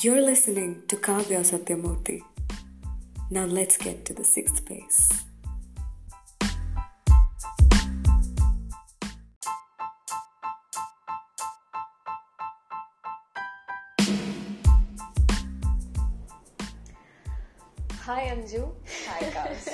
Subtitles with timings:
[0.00, 2.22] You're listening to Kavya Satyamurthy.
[3.30, 5.24] Now let's get to the sixth base.
[18.06, 18.70] Hi Anju.
[19.08, 19.66] Hi, Kavs.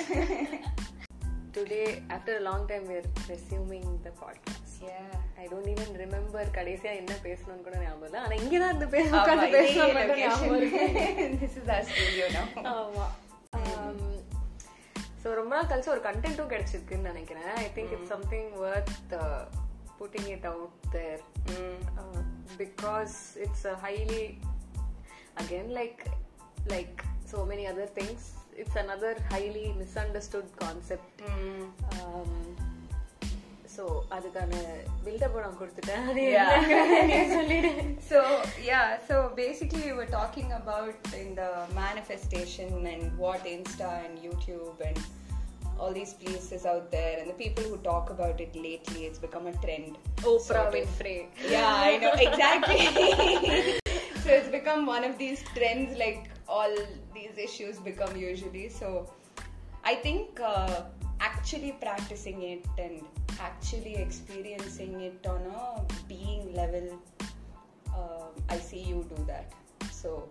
[1.53, 4.54] Today, after a long time, we're resuming the podcast.
[4.81, 5.11] Yeah.
[5.37, 8.19] I don't even remember கடைசியா என்ன பேசணும்னு கூட ஞாபகம் இல்லை.
[8.19, 10.85] ஆனா இங்க தான் இந்த பேச உட்கார்ந்து பேசணும் ஞாபகம் இருக்கு.
[12.75, 13.05] ஆமா.
[15.23, 17.51] ஸோ ரொம்ப நாள் கழிச்சு ஒரு கண்டென்ட்டும் கிடைச்சிருக்குன்னு நினைக்கிறேன்.
[17.55, 19.15] I think it's something worth
[19.99, 21.23] putting it out there
[22.57, 24.37] because it's a highly
[25.41, 26.03] again like
[26.67, 31.21] like so many other things it's another highly misunderstood concept
[33.74, 33.82] so
[34.16, 34.52] அதுக்கான
[35.04, 36.48] பில்டப் நான் கொடுத்துட்டேன் அது Yeah.
[36.54, 37.70] என்னங்கிறத நீ சொல்லிடு
[38.10, 38.20] So
[38.70, 41.50] yeah, so basically we were talking about in the
[41.82, 44.98] manifestation and what Insta and YouTube and
[45.80, 49.46] all these places out there and the people who talk about it lately, it's become
[49.52, 49.92] a trend.
[50.30, 50.74] Oprah Sort of.
[50.78, 51.18] Winfrey.
[51.54, 52.82] Yeah, I know exactly.
[54.22, 56.20] so it's become one of these trends, like
[56.56, 56.74] all
[57.18, 58.66] these issues become usually.
[58.80, 58.88] So
[59.92, 60.76] I think uh,
[61.30, 62.96] actually practicing it and
[63.39, 66.99] actually experiencing it on a being level,
[67.93, 69.51] um, I see you do that.
[69.91, 70.27] So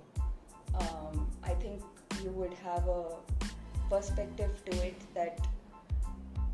[0.75, 1.83] um, I think
[2.23, 3.17] you would have a
[3.91, 5.47] perspective to it that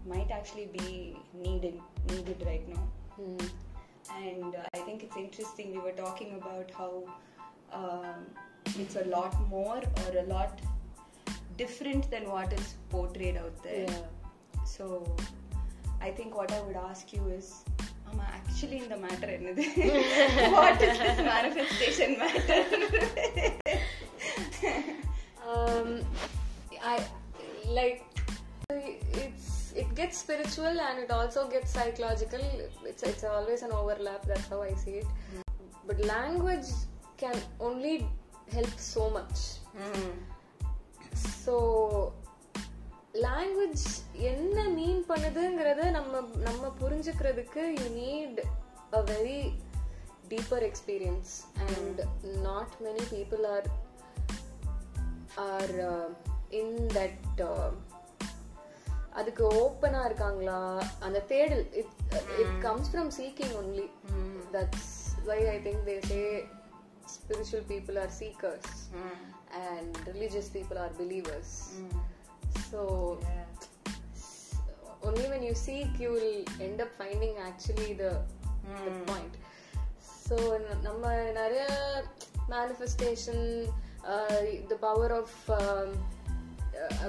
[0.06, 2.88] might actually be needed needed right now
[4.18, 5.72] and uh, I think it's interesting.
[5.72, 7.04] We were talking about how
[7.72, 8.26] um,
[8.78, 10.60] it's a lot more or a lot
[11.56, 13.86] different than what is portrayed out there.
[13.88, 14.64] Yeah.
[14.64, 15.16] So
[16.00, 17.64] I think what I would ask you is,
[18.10, 19.28] am I actually in the matter?
[20.50, 22.64] what is this manifestation matter?
[25.48, 26.00] um,
[26.82, 27.04] I
[27.68, 28.04] like
[28.70, 32.40] it's it gets spiritual and it also gets psychological.
[32.84, 34.24] It's it's always an overlap.
[34.26, 35.06] That's how I see it.
[35.86, 36.70] But language
[37.16, 38.06] can only
[38.52, 39.58] help so much.
[39.76, 40.10] Hmm.
[41.14, 42.14] So
[43.14, 48.40] language என்ன mean பண்ணுதுங்கிறத நம்ம நம்ம புரிஞ்சுக்கிறதுக்கு you need
[48.94, 49.52] a very
[50.28, 53.68] deeper experience and not many people are
[55.34, 56.08] are
[56.48, 57.42] in that
[59.10, 60.82] அதுக்கு ஓப்பனா இருக்காங்களா?
[61.00, 61.94] அந்த தேடல் it
[62.38, 63.90] it comes from seeking only
[64.52, 64.92] that's
[65.24, 66.44] why I think they say
[67.12, 68.66] spiritual people are seekers.
[69.52, 71.70] And religious people are believers.
[72.72, 72.80] So
[75.02, 78.12] only when you seek, you will end up finding actually the,
[78.66, 79.22] mm.
[80.28, 80.36] So
[80.82, 81.64] நம்ம நிறைய
[82.48, 83.64] manifestation
[84.66, 85.38] the power of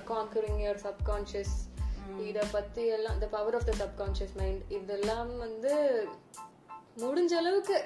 [0.05, 1.55] conquering your subconscious
[2.25, 5.73] இதை பற்றி எல்லாம் the power of the subconscious mind இதெல்லாம் வந்து
[6.97, 7.83] முடிஞ்ச அளவுக்கு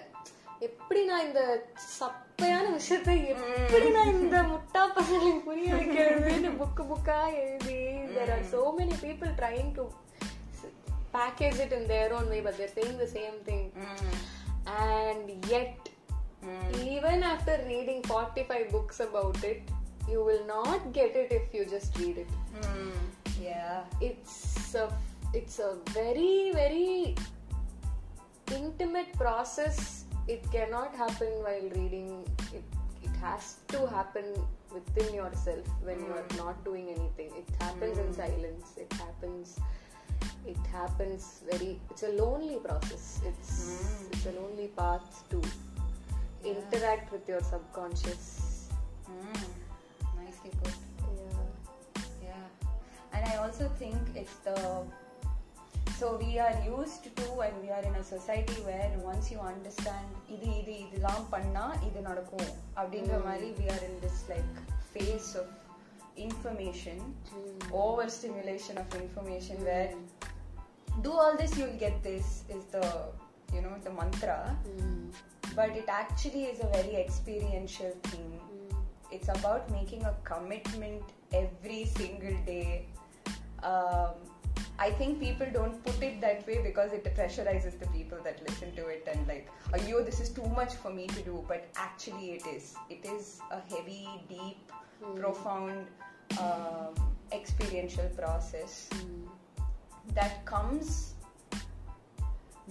[0.59, 7.18] எப்படி நான் இந்த சப் சப்பையான விஷயத்த எப்படி நான் இந்த முட்டா பசங்களுக்கு புரிய வைக்கிறதுன்னு புக்கு புக்கா
[7.42, 7.80] எழுதி
[8.14, 9.84] there are so many people trying to
[11.16, 13.64] package it in their own way but they're saying the same thing
[14.86, 15.76] and yet
[16.88, 19.62] even after reading 45 books about it
[20.12, 22.30] you will not get it if you just read it
[23.48, 24.36] yeah it's
[24.82, 24.86] a
[25.40, 26.90] it's a very very
[28.60, 29.80] intimate process
[30.27, 32.25] it cannot happen while reading.
[32.53, 32.63] It
[33.03, 34.25] it has to happen
[34.73, 36.37] within yourself when you are hmm.
[36.37, 37.31] not doing anything.
[37.41, 38.13] It happens in hmm.
[38.13, 38.73] silence.
[38.77, 39.59] It happens
[40.47, 43.21] it happens very it's a lonely process.
[43.25, 44.13] It's hmm.
[44.13, 45.41] it's a lonely path to
[46.43, 48.69] interact with your subconscious.
[49.09, 49.45] Mm.
[50.17, 50.73] nicely put.
[52.23, 52.29] Yeah.
[52.29, 52.73] Yeah,
[53.13, 54.83] and I also think it's the
[55.98, 60.06] so we are used to and we are in a society where once you understand
[60.34, 62.50] இது இது இதெல்லாம் பண்ணா இது நடக்கும்
[62.80, 64.54] அப்படிங்கிற மாதிரி we are in this like
[64.94, 65.48] phase of
[66.28, 66.98] information
[67.82, 69.90] over stimulation of information where
[71.06, 72.86] do all this you'll get this is the
[73.54, 74.38] you know the mantra
[75.58, 78.28] but it actually is a very experiential thing
[79.14, 81.02] it's about making a commitment
[81.42, 82.68] every single day
[83.70, 84.14] um,
[84.78, 88.70] i think people don't put it that way because it pressurizes the people that listen
[88.78, 89.46] to it and like
[89.90, 93.40] yo this is too much for me to do but actually it is it is
[93.58, 94.72] a heavy deep
[95.20, 95.86] profound
[96.46, 96.94] um,
[97.32, 98.88] experiential process
[100.14, 101.14] that comes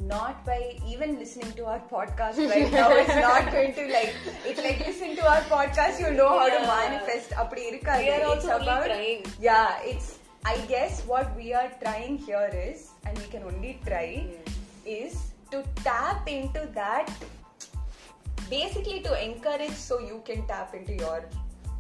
[0.09, 2.89] not by even listening to our podcast right now.
[2.89, 4.13] It's not going to like
[4.45, 6.69] it's like listen to our podcast, you know how to Yeah.
[6.77, 7.31] manifest.
[7.41, 8.03] அப்படி இருக்காது.
[8.06, 9.23] We are It's also only about- trying.
[9.47, 10.07] Yeah, it's
[10.44, 14.26] I guess what we are trying here is, and we can only try,
[14.85, 17.11] is to tap into that
[18.50, 21.25] basically to encourage so you can tap into your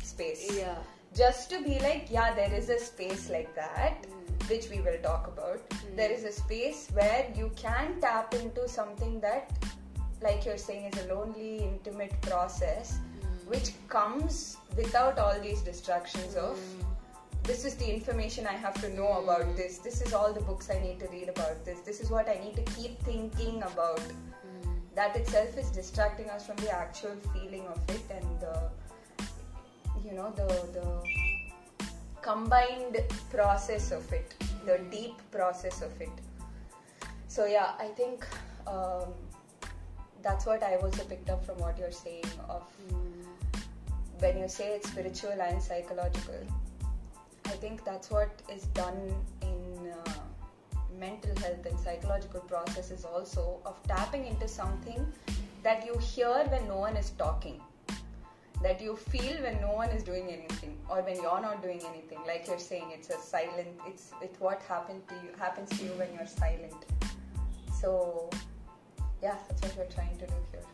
[0.02, 0.50] space.
[0.56, 0.76] Yeah.
[1.16, 4.48] just to be like yeah there is a space like that mm.
[4.50, 5.68] which we will talk about.
[5.70, 5.96] Mm.
[5.96, 9.52] There is a space where you can tap into something that
[10.22, 13.46] like you're saying is a lonely intimate process mm.
[13.52, 16.58] which comes without all these distractions of
[17.44, 19.78] this is the information I have to know about this.
[19.78, 21.80] This is all the books I need to read about this.
[21.80, 24.00] This is what I need to keep thinking about.
[24.00, 24.70] Hmm.
[24.94, 28.70] That itself is distracting us from the actual feeling of it and the,
[30.02, 31.86] you know, the the
[32.22, 32.96] combined
[33.30, 34.90] process of it, the hmm.
[34.90, 36.16] deep process of it.
[37.28, 38.26] So yeah, I think
[38.66, 39.12] um,
[40.22, 43.20] that's what I also picked up from what you're saying of hmm.
[44.20, 46.46] when you say it's spiritual and psychological.
[47.46, 50.10] I think that's what is done in uh,
[50.98, 55.06] mental health and psychological processes also of tapping into something
[55.62, 57.60] that you hear when no one is talking
[58.64, 62.18] that you feel when no one is doing anything or when you're not doing anything.
[62.26, 65.92] Like you're saying it's a silent it's it's what happened to you happens to you
[66.02, 66.86] when you're silent.
[67.80, 68.30] So
[69.22, 70.66] yeah that's what we're trying to do here.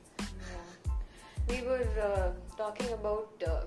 [1.49, 3.62] We were uh, talking about uh,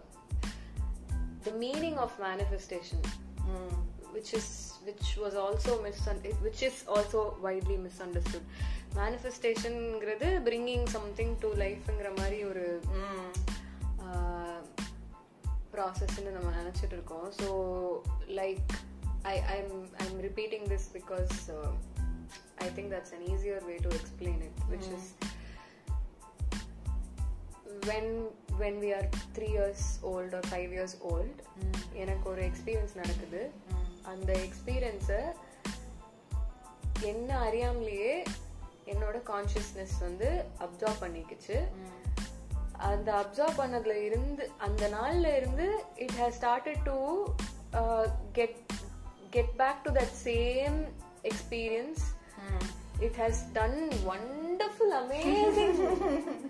[1.47, 3.01] the meaning of manifestation
[4.15, 4.47] which is
[4.87, 8.45] which was also misun- which is also widely misunderstood
[8.95, 12.65] manifestationங்கிறது bringing something to lifeங்கிற மாதிரி ஒரு
[15.73, 17.49] ப்ராசஸ்ன்னு நம்ம நினச்சிட்டு இருக்கோம் so
[18.41, 18.71] like
[19.23, 21.35] I I'm I'm repeating this because
[22.57, 25.11] I think that's an easier way to explain it which is
[27.87, 28.07] when
[28.60, 31.42] when we are three years old or five years old
[31.94, 33.52] எனக்கு ஒரு experience நடக்குது.
[34.04, 35.22] அந்த எக்ஸ்பீரியன்ஸை
[37.02, 38.26] என்ன அறியாமலேயே
[38.86, 41.58] என்னோட consciousness வந்து observe பண்ணிக்கிச்சு.
[42.72, 47.26] அந்த அப்சர்வ் பண்ணதுல இருந்து அந்த நாள்ல இருந்து it has started to
[48.32, 48.72] get
[49.30, 50.80] get back to that same
[51.24, 52.04] experience
[53.03, 55.75] it has done wonderful, amazing,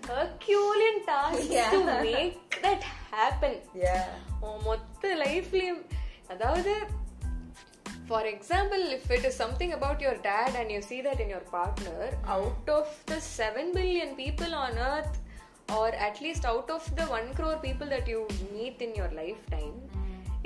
[0.07, 2.81] Herculean tasks to make that
[3.13, 3.53] happen.
[3.85, 4.07] yeah
[4.47, 5.81] உன் மொத்த லைஃப்லயும்
[6.33, 6.73] அதாவது
[8.07, 11.49] for example if it is something about your date and you see that in your
[11.57, 15.17] partner out of the seven billion people on அர்த்
[15.79, 18.21] or at least out of the one crore people that you
[18.53, 19.75] meet in your lifetime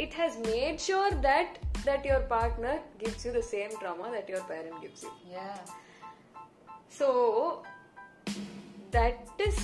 [0.05, 1.49] it has made sure that
[1.87, 5.57] that your partner gives you the same trauma that your parent gives you yeah
[6.98, 7.08] So
[8.90, 9.58] that is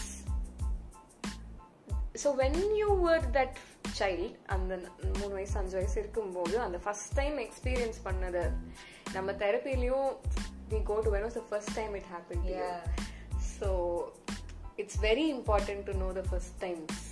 [2.15, 3.55] so when you were that
[3.99, 4.73] child அந்த
[5.19, 8.39] மூணு வயசு அஞ்சு வயசு இருக்கும்போது அந்த first time experience பண்ணத
[9.13, 10.11] நம்ம தெரப்பிலையும்
[10.71, 12.79] we go to when was the first time it happen Yeah.
[13.61, 13.69] So
[14.77, 17.05] it's very important to know the first times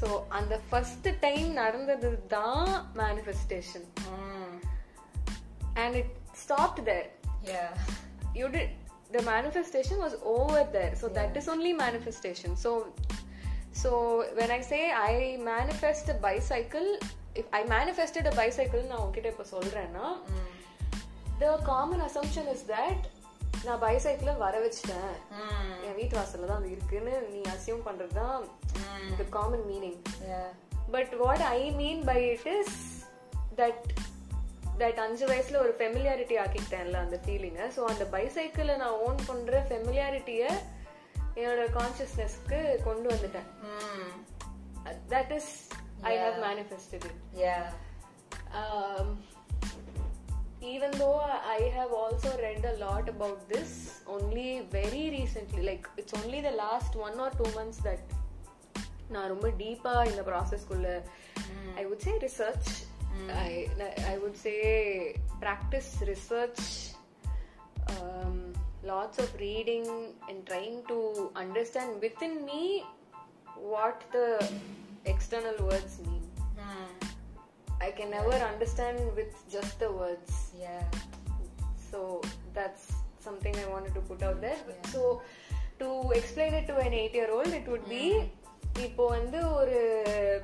[0.00, 3.86] so அந்த ஃபர்ஸ்ட் டைம் நடந்தது தான் manifestation.
[5.74, 6.14] And it
[6.44, 7.08] stopped there
[7.44, 7.70] yeah.
[8.34, 8.70] You did
[9.14, 12.70] the manifestation was over there so that is only manifestation so
[13.72, 13.90] so
[14.38, 16.88] when i say i manifest a bicycle
[17.34, 20.06] if i manifested a bicycle நான் உங்ககிட்ட இப்ப சொல்றேன்னா
[21.42, 23.00] the common assumption is that
[23.66, 25.12] நான் பைசைக்கிள வர வச்சிட்டேன்
[25.86, 28.44] என் வீட்டு வாசல்ல தான் அது இருக்குன்னு நீ அசியூம் பண்றது தான்
[29.20, 29.96] the common meaning
[30.28, 30.48] yeah
[30.94, 32.78] but what I mean by it is
[34.80, 39.66] that that அஞ்சு வயசுல ஒரு ஃபெமிலியாரிட்டி ஆக்கிக்கிட்டேன்ல அந்த ஃபீலிங்கை ஸோ அந்த பைசைக்கிளை நான் ஓன் பண்ற
[39.70, 40.50] ஃபெமிலியாரிட்டியை
[41.40, 43.48] என்னோட கான்சியஸ்னஸ்க்கு கொண்டு வந்துட்டேன்.
[45.14, 45.50] That is
[46.00, 47.20] I have manifested it
[48.60, 49.08] um,
[50.62, 51.18] even though
[51.56, 53.70] I have also read a lot about this,
[54.06, 58.02] only very recently, like it's only the last one or two months that
[59.08, 60.88] நான் ரொம்ப டீப்பா இந்த ப்ராசஸ்க்குள்ள
[61.74, 62.68] I would say research
[63.45, 63.51] I
[64.11, 64.55] I would say
[65.43, 66.65] practice research
[68.91, 69.89] lots of reading
[70.29, 70.97] and trying to
[71.43, 72.61] understand with in me
[73.73, 74.21] what the
[75.13, 76.27] external words mean
[76.61, 76.91] mm.
[77.79, 80.31] I can never understand with just the words.
[80.59, 80.83] yeah
[81.89, 81.99] So
[82.53, 82.83] that's
[83.19, 84.57] something I wanted to put out there.
[84.85, 85.01] So
[85.79, 88.05] to explain it to an eight year old, it would be
[88.85, 89.77] இப்போ வந்து ஒரு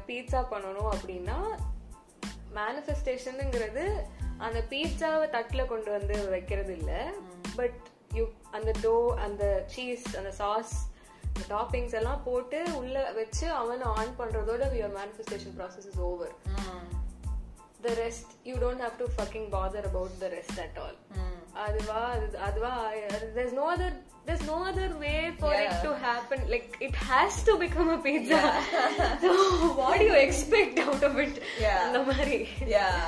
[0.07, 1.37] pizza பண்ணணும் அப்படின்னா
[2.58, 3.84] மேனிஃபெஸ்டேஷனுங்கிறது
[4.38, 7.00] அந்த பீட்சாவை தட்டில் கொண்டு வந்து வைக்கிறது இல்லை
[7.56, 7.78] பட்
[8.14, 10.74] யூ அந்த டோ அந்த சீஸ் அந்த சாஸ்
[11.48, 16.34] டாப்பிங்ஸ் எல்லாம் போட்டு உள்ள வச்சு அவனை on பண்றதோட your manifestation process is over
[17.82, 20.98] the rest you don't have to fucking bother about the rest at all
[21.65, 22.73] அதுவா அது- அதுவா
[23.37, 23.89] there's no other
[24.27, 25.79] there's no other way for it Yeah.
[25.85, 28.39] to happen like it has to become a pizza
[29.23, 29.31] so
[29.79, 31.35] what do you expect out of it
[31.65, 31.79] Yeah.
[31.85, 32.37] அந்த மாதிரி
[32.75, 32.99] yeah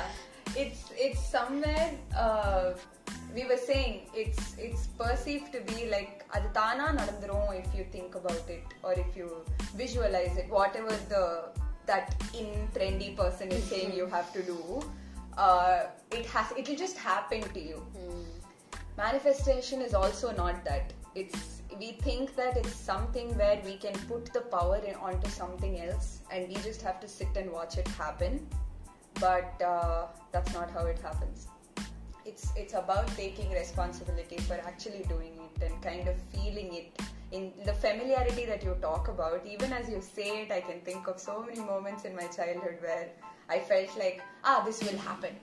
[0.62, 1.86] it's it's somewhere
[2.24, 2.64] uh,
[3.36, 8.12] we were saying it's it's perceived to be like அது தானா நடந்துரும் if you think
[8.20, 9.28] about it or if you
[9.82, 11.24] visualize it whatever the
[11.90, 12.06] that
[12.40, 14.60] in trendy person is saying you have to do
[15.44, 15.78] uh,
[16.18, 17.80] it has it will just happen to you
[18.99, 20.93] manifestation is also not that.
[21.15, 25.79] It's we think that it's something where we can put the power in, onto something
[25.81, 28.47] else and we just have to sit and watch it happen.
[29.19, 31.47] But uh, that's not how it happens.
[32.25, 37.07] It's it's about taking responsibility for actually doing it and kind of feeling it.
[37.31, 41.09] In the familiarity that you talk about even as you say it i can think
[41.11, 43.03] of so many moments in my childhood where
[43.57, 45.37] i felt like ah this will happen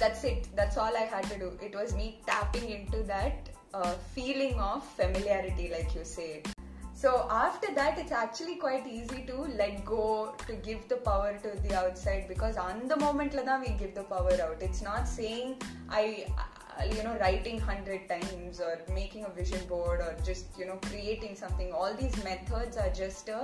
[0.00, 0.48] that's it.
[0.56, 1.52] That's all i had to do.
[1.62, 6.42] It was me tapping into that uh, feeling of familiarity like you say.
[6.94, 11.50] So after that it's actually quite easy to let go to give the power to
[11.66, 14.66] the outside because on the moment la dhaan we give the power out.
[14.68, 15.54] It's not saying
[16.00, 16.04] i
[16.38, 20.78] uh, you know writing 100 times or making a vision board or just you know
[20.90, 21.72] creating something.
[21.72, 23.42] All these methods are just a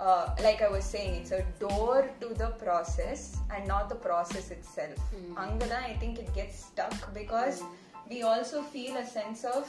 [0.00, 4.50] uh, like I was saying, it's a door to the process and not the process
[4.50, 4.98] itself.
[5.36, 7.62] Angada, I think it gets stuck because
[8.10, 9.66] we also feel a sense of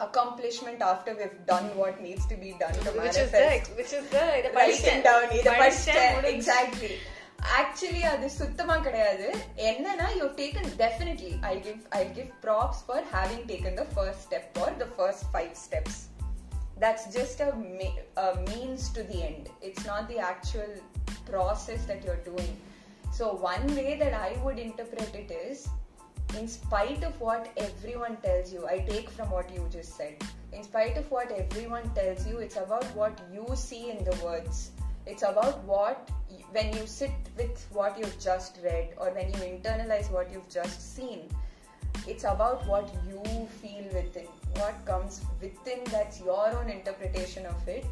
[0.00, 3.70] accomplishment after we've done what needs to be done to which is manifest.
[3.70, 5.02] the which is the இத writing படிச்சிட்டேன்.
[5.08, 6.50] down இத படிச்சிட்டேன், படிச்சிட்டேன் முடிஞ்சு.
[6.50, 6.92] exactly
[7.60, 9.26] actually அது சுத்தமா கிடையாது
[9.70, 14.20] என்னன்னா you have taken definitely I give I give props for having taken the first
[14.28, 15.96] step or the first five steps
[16.83, 17.49] that's just a,
[18.25, 20.73] a means to the end it's not the actual
[21.31, 22.57] process that you're doing
[23.11, 25.69] so one way that I would interpret it is
[26.37, 30.15] in spite of what everyone tells you, I take from what you just said.
[30.51, 34.71] In spite of what everyone tells you, it's about what you see in the words.
[35.05, 36.09] It's about what,
[36.51, 40.95] when you sit with what you've just read or when you internalize what you've just
[40.95, 41.29] seen,
[42.07, 43.21] it's about what you
[43.61, 44.32] feel within.
[44.61, 47.85] What comes within that's your own interpretation of it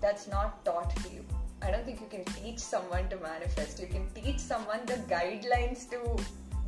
[0.00, 1.24] that's not taught to you.
[1.62, 3.80] I don't think you can teach someone to manifest.
[3.80, 6.00] You can teach someone the guidelines to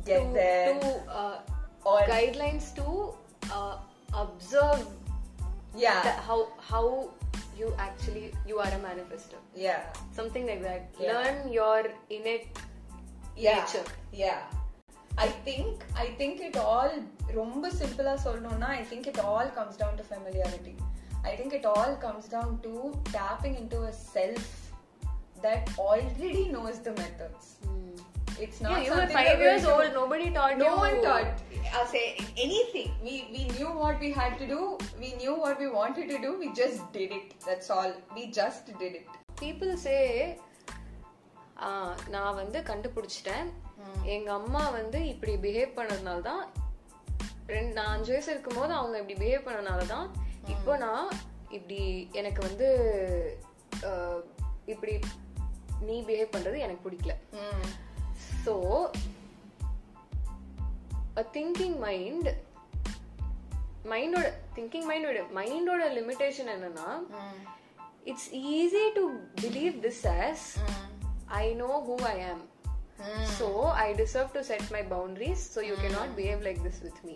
[0.05, 0.79] get to, there.
[0.79, 1.39] to uh,
[1.83, 3.13] Or- guidelines to
[3.53, 3.77] uh,
[4.13, 4.87] observe
[5.75, 7.09] yeah, the- how how
[7.57, 9.83] you actually you are a manifester yeah,
[10.13, 11.11] something like that Yeah.
[11.13, 12.47] learn your innate
[13.37, 14.41] yeah, nature yeah.
[15.16, 16.92] I think I think it all
[17.40, 20.74] ரொம்ப சிம்பிளா சொல்லணும்னா I think it all comes down to familiarity.
[21.30, 22.72] I think it all comes down to
[23.12, 24.46] tapping into a self
[25.42, 27.44] that already knows the methods.
[28.44, 29.84] It's not yeah, you were something five that years we'll do.
[29.86, 31.30] old nobody taught no you one taught
[31.80, 31.90] us
[32.44, 34.60] anything we we knew what we had to do
[35.02, 38.70] we knew what we wanted to do we just did it that's all we just
[38.82, 39.08] did it
[39.42, 39.98] people say
[41.58, 41.70] ஆ,
[42.08, 43.48] நான் வந்து கண்டுபிடிச்சிட்டேன்
[44.05, 46.43] எங்க அம்மா வந்து இப்படி behave பண்ணதுனால தான்
[47.45, 50.07] ரெண்டு நான் அஞ்சு வயசு இருக்கும்போது அவங்க இப்படி பிஹேவ் பண்ணனால தான்
[50.47, 51.09] இப்போ நான்
[51.49, 51.79] இப்படி
[52.11, 52.67] எனக்கு வந்து
[54.65, 54.93] இப்படி
[55.79, 57.13] நீ பிஹேவ் பண்றது எனக்கு பிடிக்கல.
[58.45, 58.53] ஸோ
[61.31, 62.29] திங்கிங் மைண்ட்
[63.85, 66.87] மைண்டோட திங்கிங் மைண்டோட மைண்டோட லிமிட்டேஷன் என்னன்னா
[68.03, 69.03] it's easy to
[69.41, 70.45] believe this as
[71.25, 72.43] I know who I am
[73.36, 73.46] so
[73.80, 77.14] I deserve to set my boundaries so U can not behave like this with me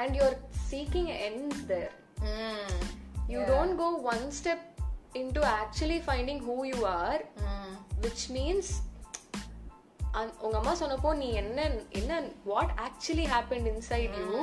[0.00, 0.36] and you're
[0.70, 1.92] seeking ends there
[3.28, 4.60] you don't go one step
[5.14, 7.20] into actually finding who you are
[8.00, 8.68] which means
[10.14, 11.58] அந்- உங்க அம்மா சொன்னப்போ நீ என்ன
[11.98, 12.12] என்ன
[12.44, 14.38] what actually happen inside you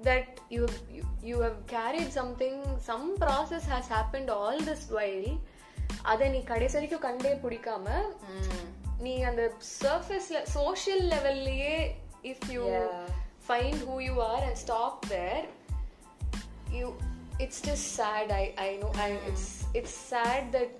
[0.00, 0.62] that you
[1.22, 5.30] you have carried something some process has happened all this while
[6.04, 7.86] அதை நீ கடைசி வரைக்கும் கண்டே பிடிக்காம
[9.06, 9.44] நீ அந்த
[9.80, 11.76] சர்ஃபேஸ்ல social லெவல்லயே
[12.32, 12.92] if you Yeah.
[13.46, 15.44] Find who you are and stop there
[16.76, 16.86] you
[17.44, 19.46] it's just sad i i know i it's
[19.78, 20.70] it's sad that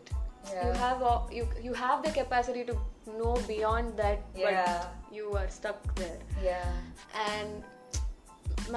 [0.50, 0.76] you Yeah.
[0.84, 2.74] have a, you you have the capacity to
[3.18, 4.46] know beyond that Yeah.
[4.46, 6.72] but you are stuck there yeah
[7.26, 7.50] and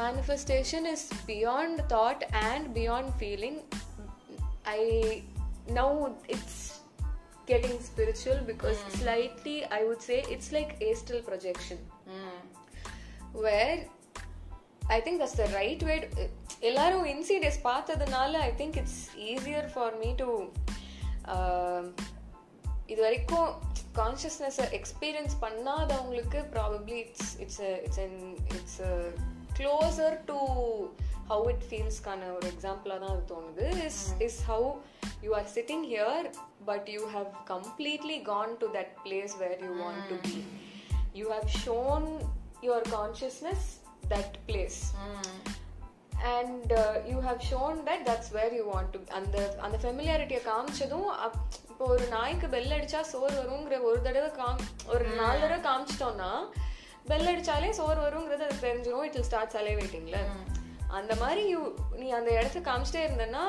[0.01, 3.57] manifestation is beyond thought and beyond feeling
[4.75, 4.81] i
[5.79, 5.89] now
[6.35, 6.57] it's
[7.46, 11.78] getting spiritual because slightly i would say it's like astral projection.
[13.32, 13.78] Where
[14.88, 16.08] I think that's the right way
[16.60, 20.28] எல்லாரும் Insidious பார்த்ததுனால I think it's easier for me to
[22.86, 23.50] இது வரைக்கும்
[23.94, 28.00] கான்ஷியஸ்னஸை experience பண்ணாதவங்களுக்கு probably it's it's it's
[28.56, 28.80] it's
[29.58, 30.38] closer to
[31.28, 33.84] how it ஃபீல்ஸ்க்கான ஒரு எக்ஸாம்பிளாக தான் அது தோணுது.
[33.84, 34.68] Is is how
[35.22, 36.22] you are sitting here
[36.64, 40.08] but you have completely gone to that place where you want mm.
[40.10, 40.36] to be.
[40.36, 40.96] Hmm.
[41.14, 42.04] You have shown
[42.62, 43.62] your consciousness
[44.08, 44.30] that
[46.30, 46.72] and
[47.10, 49.36] you have shown that that's where you want to அந்த
[49.66, 51.06] அந்த ஃபெமிலியாரிட்டியை காமிச்சதும்
[51.70, 54.60] இப்போ ஒரு நாய்க்கு bell அடிச்சா சோறு வருங்கிற ஒரு தடவை com
[54.92, 55.16] ஒரு hmm.
[55.20, 56.32] நாலு தடவை காமிச்சிட்டோம்னா
[57.10, 60.18] பெல் அடிச்சாலே சோறு வருங்கிறது அது தெரிஞ்சிடும் இட் வில் ஸ்டார்ட் அலைவேட்டிங்ல
[60.98, 61.62] அந்த மாதிரி யூ
[62.02, 63.44] நீ அந்த இடத்த காமிச்சிட்டே இருந்தேன்னா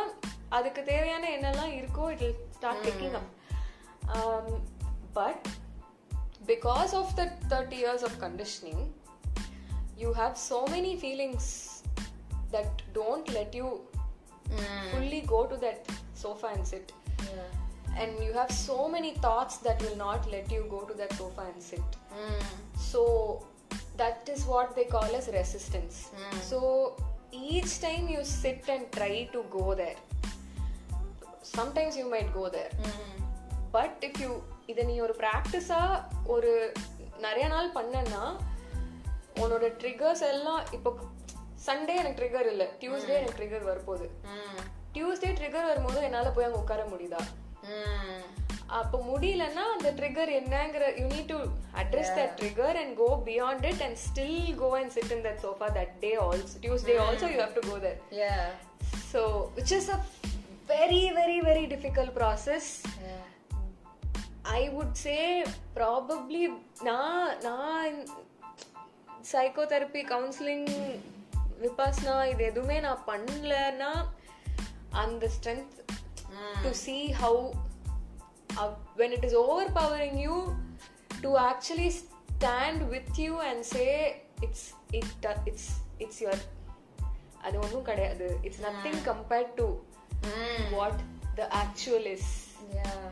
[0.50, 2.26] அதுக்கு தேவையான என்னெல்லாம் இருக்கோ it
[2.56, 3.30] start taking up
[5.20, 5.46] but
[6.50, 8.80] because of the 30 years of conditioning
[10.02, 11.46] you have so many feelings
[12.52, 13.68] that don't let you
[14.90, 15.90] fully go to that
[16.22, 16.92] sofa and sit
[18.00, 21.44] and you have so many thoughts that will not let you go to that sofa
[21.52, 21.98] and sit
[22.90, 23.02] so
[23.96, 26.10] that is what they call as resistance
[26.50, 26.60] so
[27.32, 29.96] each time you sit and try to go there
[31.43, 32.71] sometimes you might go there.
[33.75, 34.31] But if you
[34.71, 36.01] இதை நீ ஒரு ப்ராக்டிஸாக
[36.33, 36.51] ஒரு
[37.25, 38.23] நிறைய நாள் பண்ணனா
[39.41, 40.91] உன்னோட triggers எல்லாம் இப்போ
[41.67, 42.67] சண்டே எனக்கு ட்ரிகர் இல்லை.
[42.81, 44.07] டியூஸ்டே எனக்கு ட்ரிகர் வரப்போகுது.
[44.95, 47.21] டியூஸ்டே ட்ரிகர் வரும்போது என்னால் போய் அங்கே உட்கார முடியுதா?
[48.79, 51.39] அப்போ முடியலன்னா அந்த ட்ரிகர் என்னங்கிற you need to
[51.81, 55.67] address that trigger and go beyond it and still go and sit in that sofa
[55.77, 58.43] that day also Tuesday also you have to go that yeah.
[59.13, 59.21] So
[59.57, 59.99] which is a
[60.71, 62.69] very very very difficult process
[64.41, 66.43] I would say probably
[66.81, 67.97] நான் நான்
[69.31, 70.67] psycho therapy counselling
[71.61, 73.91] விபாஸ்னா இது எதுவுமே நான் பண்ணலன்னா
[74.89, 75.75] அந்த strength
[76.63, 77.43] to see how
[78.97, 80.37] when it is overpowering you
[81.21, 83.87] to actually stand with you and say
[84.41, 84.63] it's
[84.99, 85.67] it it's
[85.99, 86.37] it's your
[87.41, 88.25] அது ஒன்றும் கிடையாது.
[88.41, 89.65] It's nothing compared to
[90.71, 91.01] what
[91.35, 92.31] the actual is
[92.73, 93.05] yeah.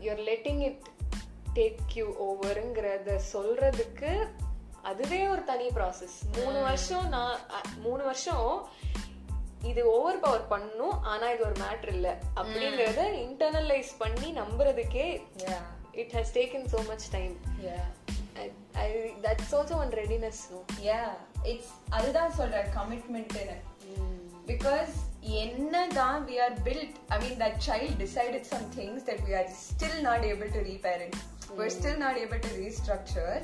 [0.00, 0.84] You're letting it
[1.54, 4.28] take you ஓவருங்கிறத சொல்றதுக்கு
[4.82, 7.38] அதுவே ஒரு தனி process மூணு வருஷம் நான்
[7.80, 8.68] மூணு வருஷம்
[9.62, 12.18] இது ஓவர் பவர் பண்ணும் ஆனா இது ஒரு மேட்ரு இல்ல.
[12.36, 15.22] அப்படிங்கறத இன்டர்னலைஸ் பண்ணி நம்புறதுக்கே
[15.92, 17.86] it has taken so much time yeah.
[19.22, 20.42] That's also one readiness
[20.82, 21.10] yeah.
[21.44, 23.56] It's அதுதான் சொல்ற கமிட்மெண்ட்னு
[24.51, 24.93] because
[25.41, 29.97] என்னதான் we are built i mean that child decided some things that we are still
[30.07, 31.15] not able to reparent
[31.57, 33.35] we're still not able to restructure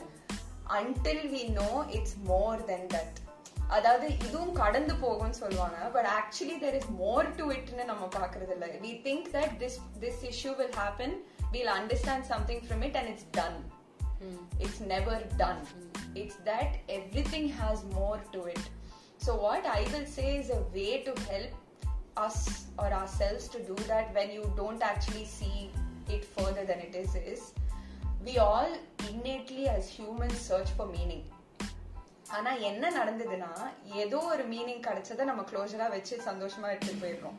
[0.82, 3.13] until we know it's more than that
[3.77, 8.67] அதாவது இதுவும் கடந்து போகும்னு சொல்லுவாங்க but actually there is more to இட்னு நம்ம பாக்குறது இல்ல
[8.86, 11.13] we think that this this issue will happen
[11.53, 13.60] we'll understand something from it and it's ton
[14.60, 15.60] it's never done
[16.21, 18.63] it's that everything has more to it
[19.25, 21.51] so what i will say is a way to help
[22.27, 22.38] us
[22.84, 25.58] or ourselves to do that when you don't actually see
[26.15, 27.41] it further than it is is
[28.27, 28.71] we all
[29.10, 31.25] innately as humans search for meaning
[32.38, 33.51] ஆனா என்ன நடந்ததுன்னா
[34.01, 37.38] ஏதோ ஒரு meaning கிடைச்சதை நம்ம க்ளோஸரா வச்சு சந்தோஷமா எடுத்துட்டு போயிடுறோம்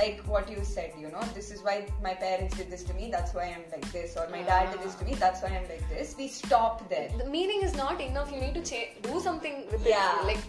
[0.00, 1.74] like what you said you know this is why
[2.06, 4.80] my parents did this to me that's why i'm like this or my dad did
[4.86, 7.98] this to me that's why i'm like this we stop there the meaning is not
[8.08, 10.10] enough you need to cha- do something with Yeah.
[10.10, 10.46] it like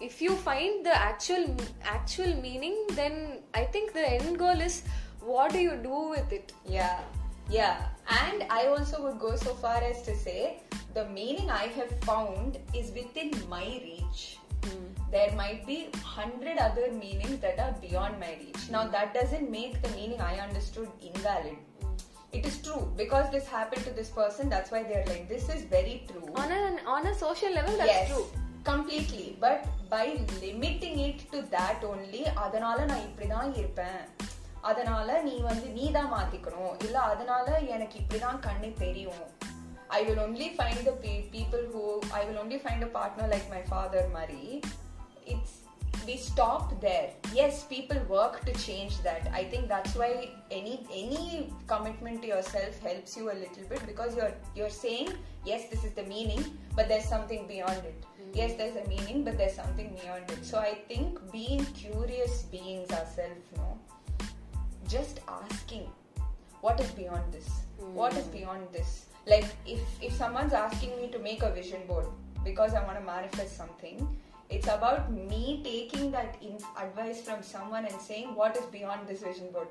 [0.00, 4.82] if you find the actual actual meaning then i think the end goal is
[5.26, 7.00] what do you do with it Yeah,
[7.50, 7.88] yeah.
[8.08, 10.62] And I also would go so far as to say
[10.94, 14.38] the meaning I have found is within my reach.
[14.64, 14.86] Hmm.
[15.10, 18.70] There might be hundred other meanings that are beyond my reach.
[18.70, 18.92] Now hmm.
[18.92, 21.56] that doesn't make the meaning I understood invalid.
[22.32, 24.48] It is true because this happened to this person.
[24.48, 26.28] That's why they're like, this is very true.
[26.34, 29.37] on a on a social level that's yes, true completely.
[29.39, 34.01] But by limiting it to that only, அதனால நான் இப்படிதான் இருப்பேன்
[34.69, 39.23] அதனால நீ வந்து நீ தான் மாத்திக்கணும் இல்ல அதனால எனக்கு இப்படிதான் கண்ணு தெரியும்
[39.97, 40.93] I will only find the
[41.35, 41.83] people who
[42.19, 44.43] I will only find a partner like my father மாதிரி
[45.33, 45.57] it's
[46.05, 51.25] we stopped there yes people work to change that i think that's why any any
[51.67, 55.09] commitment to yourself helps you a little bit because you're you're saying
[55.45, 56.43] yes this is the meaning
[56.77, 57.99] but there's something beyond it
[58.38, 62.90] yes there's a meaning but there's something beyond it so i think being curious beings
[62.98, 63.78] ourselves no
[64.94, 65.88] just asking
[66.60, 67.48] what is beyond this
[68.00, 68.38] what is hmm.
[68.38, 72.06] beyond this like if if someone's asking me to make a vision board
[72.46, 74.08] because I want to manifest something.
[74.48, 79.22] It's about me taking that in- advice from someone and saying what is beyond this
[79.22, 79.68] vision board.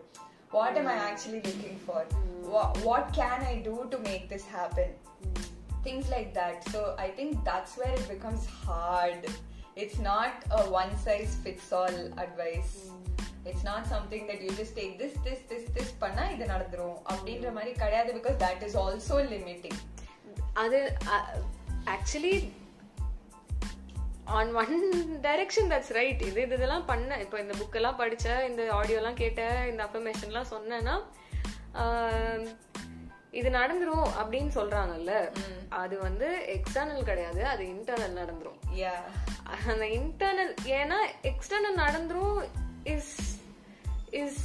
[0.51, 1.07] What am I hmm.
[1.11, 2.01] actually looking for?
[2.01, 2.51] Hmm.
[2.51, 4.89] What, what can I do to make this happen?
[5.85, 6.67] Things like that.
[6.69, 9.21] So I think that's where it becomes hard.
[9.77, 12.73] It's not a one size fits all advice.
[13.45, 17.49] It's not something that you just take this, this, this, this பண்ணா இது நடந்துரும் அப்படின்ற
[17.57, 19.75] மாதிரி கிடையாது because that is also limiting.
[20.63, 20.79] அது
[21.95, 22.35] actually
[24.37, 24.75] on one
[25.25, 29.81] direction that's right இது இது இதெல்லாம் பண்ண இப்போ இந்த புக்கெல்லாம் படிச்ச இந்த ஆடியோலாம் கேட்ட இந்த
[29.87, 30.95] அஃபர்மேஷன்லாம் சொன்னேன்னா
[33.39, 35.13] இது நடந்துரும் அப்படின்னு சொல்றாங்கல்ல
[35.69, 38.59] அது வந்து எக்ஸ்டர்னல் கிடையாது அது இன்டர்னல் நடந்துரும்.
[39.71, 42.39] அந்த இன்டர்னல் ஏன்னா எக்ஸ்டர்னல் நடந்துரும்
[42.83, 43.15] இஸ்
[44.23, 44.43] இஸ்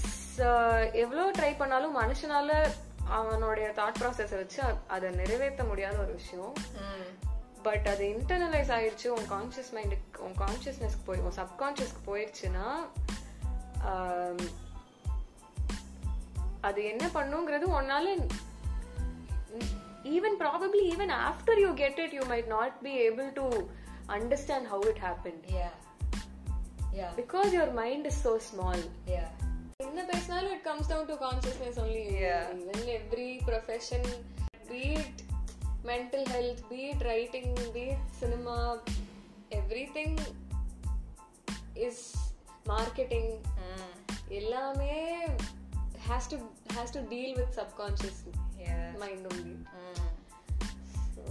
[1.03, 2.51] எவ்வளோ ட்ரை பண்ணாலும் மனுஷனால
[3.19, 6.55] அவனுடைய தாட் ப்ராசஸை வச்சு அதை நிறைவேற்ற முடியாத ஒரு விஷயம்.
[7.63, 12.69] பட் அது இன்டர்னலைஸ் ஆயிடுச்சு உன் கான்ஷியஸ் மைண்டுக்கு உன் கான்ஷியஸ்னஸ்க்கு போய் உன் சப்கான்ஷியஸ்க்கு போயிடுச்சுன்னா
[16.61, 18.07] அது என்ன பண்ணுங்கிறது உன்னால
[20.16, 23.46] even probably even after you get it you might not be able to
[24.18, 25.74] understand how it happen Yeah.
[26.94, 27.12] Yeah.
[27.18, 28.84] Because your mind is so small
[29.16, 29.30] Yeah.
[29.80, 32.44] என்ன பேசினாலும் it comes down to consciousness only Yeah.
[32.60, 34.08] Even every profession
[34.70, 35.22] beat
[35.90, 38.58] mental health beat writing beat cinema
[39.60, 40.18] every thing
[41.88, 42.06] is
[42.70, 43.32] marketing
[43.66, 43.92] Mm.
[44.38, 44.94] எல்லாமே
[46.11, 46.39] has to
[46.75, 48.25] has to deal with subconscious
[48.59, 48.93] yeah.
[48.99, 49.57] mind only.
[49.63, 50.67] Mm.
[51.15, 51.23] So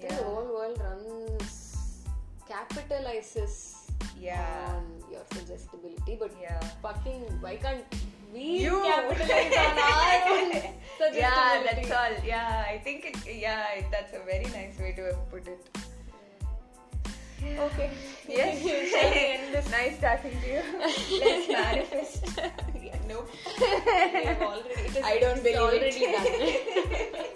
[0.00, 0.08] yeah.
[0.08, 2.04] the whole world runs
[2.48, 3.88] capitalizes
[4.20, 4.44] yeah.
[4.68, 6.60] on your suggestibility, but yeah.
[6.82, 7.84] fucking why can't
[8.32, 8.82] we you.
[8.84, 10.52] capitalize on our own
[11.00, 11.18] suggestibility?
[11.18, 12.14] Yeah, that's all.
[12.24, 13.16] Yeah, I think it.
[13.24, 15.87] Yeah, that's a very nice way to put it
[17.44, 17.90] okay
[18.28, 18.60] Yes.
[18.92, 20.62] end this nice talking to you.
[21.18, 22.40] Let's manifest.
[23.08, 23.30] Nope.
[23.58, 27.12] we have already I don't believe already it.
[27.14, 27.34] done